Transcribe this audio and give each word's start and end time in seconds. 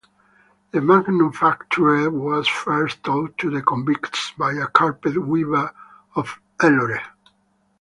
The 0.71 0.81
manufacture 0.81 2.09
was 2.09 2.47
first 2.47 3.03
taught 3.03 3.37
to 3.37 3.51
the 3.51 3.61
convicts 3.61 4.31
by 4.31 4.53
a 4.53 4.65
carpet 4.65 5.15
weaver 5.15 5.71
of 6.15 6.39
Ellore. 6.59 7.03